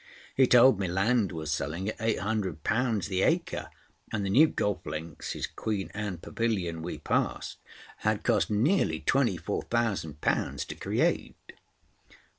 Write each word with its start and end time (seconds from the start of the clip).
He 0.33 0.47
told 0.47 0.79
me 0.79 0.87
land 0.87 1.31
was 1.31 1.51
selling 1.51 1.87
at 1.87 2.01
eight 2.01 2.17
hundred 2.17 2.63
pounds 2.63 3.07
the 3.07 3.21
acre, 3.21 3.69
and 4.11 4.25
the 4.25 4.31
new 4.31 4.47
golf 4.47 4.83
links, 4.83 5.33
whose 5.33 5.45
Queen 5.45 5.91
Anne 5.93 6.17
pavilion 6.17 6.81
we 6.81 6.97
passed, 6.97 7.59
had 7.97 8.23
cost 8.23 8.49
nearly 8.49 8.99
twenty 9.01 9.37
four 9.37 9.61
thousand 9.61 10.19
pounds 10.19 10.65
to 10.65 10.73
create. 10.75 11.35